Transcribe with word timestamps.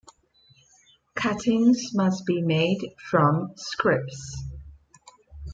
Cuttings 1.13 1.93
must 1.93 2.25
be 2.25 2.41
made 2.41 2.79
from 3.07 3.53
scripts. 3.55 4.45